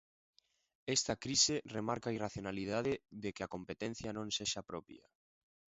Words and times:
Esta 0.97 1.15
crise 1.23 1.55
remarca 1.77 2.07
a 2.09 2.15
irracionalidade 2.17 2.93
de 3.23 3.29
que 3.35 3.43
a 3.43 3.51
competencia 3.55 4.09
non 4.17 4.27
sexa 4.37 4.61
propia. 4.71 5.05